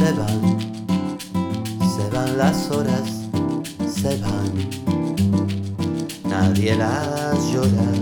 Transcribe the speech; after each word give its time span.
se 0.00 0.12
van, 0.14 0.40
se 1.94 2.08
van 2.08 2.38
las 2.38 2.70
horas, 2.70 3.28
se 3.86 4.16
van. 4.16 4.50
Nadie 6.24 6.74
las 6.74 7.52
llora, 7.52 7.92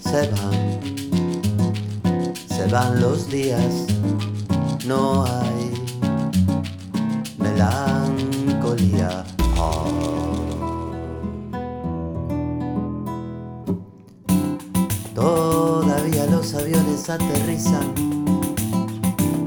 se 0.00 0.30
van, 0.30 0.80
se 2.48 2.66
van 2.68 3.00
los 3.02 3.28
días, 3.28 3.86
no 4.86 5.26
hay 5.26 5.72
melancolía. 7.36 9.24
Todavía 15.14 16.26
los 16.26 16.54
aviones 16.54 17.10
aterrizan 17.10 18.15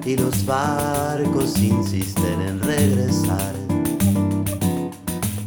y 0.09 0.18
los 0.18 0.44
barcos 0.44 1.59
insisten 1.59 2.41
en 2.41 2.59
regresar. 2.62 3.54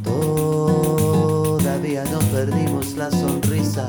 Todavía 0.04 2.04
no 2.04 2.20
perdimos 2.30 2.94
la 2.94 3.10
sonrisa, 3.10 3.88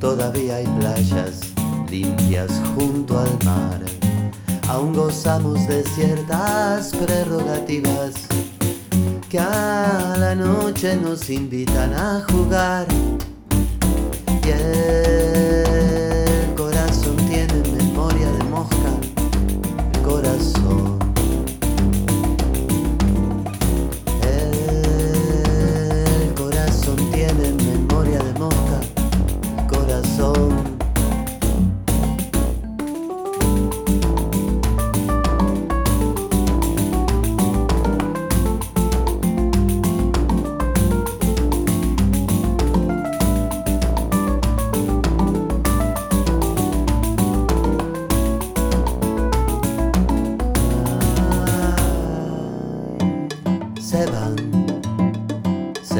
todavía 0.00 0.56
hay 0.56 0.66
playas 0.80 1.52
limpias 1.88 2.50
junto 2.74 3.20
al 3.20 3.30
mar. 3.44 3.80
Aún 4.66 4.92
gozamos 4.92 5.64
de 5.68 5.84
ciertas 5.84 6.90
prerrogativas 6.90 8.26
que 9.28 9.38
a 9.38 10.16
la 10.18 10.34
noche 10.34 10.96
nos 10.96 11.30
invitan 11.30 11.94
a 11.94 12.26
jugar. 12.28 12.88
Y 14.44 14.50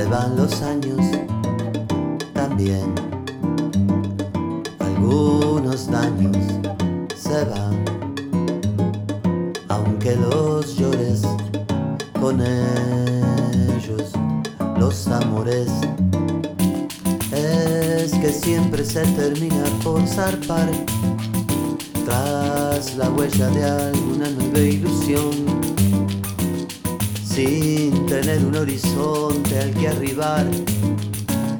se 0.01 0.07
van 0.07 0.35
los 0.35 0.63
años 0.63 1.05
también. 2.33 2.95
Algunos 4.79 5.91
daños 5.91 6.39
se 7.15 7.45
van, 7.45 7.85
aunque 9.69 10.17
los 10.17 10.75
llores 10.79 11.21
con 12.19 12.41
ellos, 12.41 14.13
los 14.79 15.07
amores. 15.09 15.69
Es 17.31 18.13
que 18.13 18.33
siempre 18.33 18.83
se 18.87 19.03
termina 19.03 19.65
por 19.85 20.07
zarpar 20.07 20.71
tras 22.07 22.97
la 22.97 23.11
huella 23.11 23.49
de 23.49 23.65
alguna 23.65 24.31
nueva 24.31 24.61
ilusión 24.61 26.00
sin 27.35 28.07
tener 28.07 28.45
un 28.45 28.57
horizonte 28.57 29.59
al 29.59 29.71
que 29.75 29.89
arribar, 29.89 30.47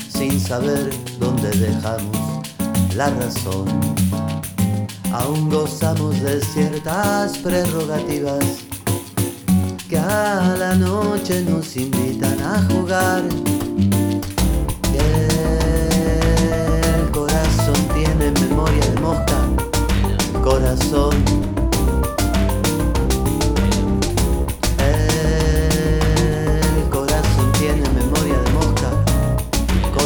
sin 0.09 0.41
saber 0.41 0.91
dónde 1.19 1.51
dejamos 1.51 2.49
la 2.97 3.11
razón. 3.11 3.67
Aún 5.13 5.49
gozamos 5.49 6.21
de 6.21 6.41
ciertas 6.41 7.39
prerrogativas 7.39 8.45
que 9.89 9.99
a 9.99 10.57
la 10.59 10.75
noche 10.75 11.43
nos 11.43 11.77
invitan 11.77 12.41
a 12.41 12.63
jugar 12.71 13.23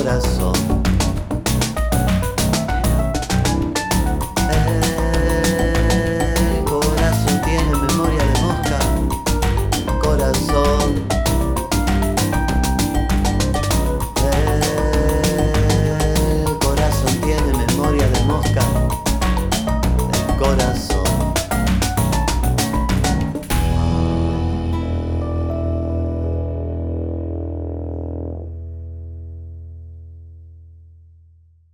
corazón. 0.04 0.83